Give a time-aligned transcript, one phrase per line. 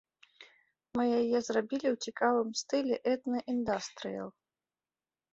[0.99, 4.27] Мы яе зрабілі ў цікавым стылі этна-індастрыел.